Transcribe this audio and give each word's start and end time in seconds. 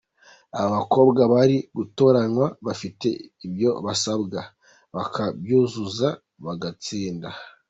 aba 0.57 0.69
bakobwa 0.75 1.21
bari 1.33 1.57
gutoranywa 1.77 2.45
bafite 2.65 3.07
ibyo 3.45 3.71
basabwe, 3.85 4.39
bakabyuzuza 4.95 6.09
bagatsinda. 6.45 7.29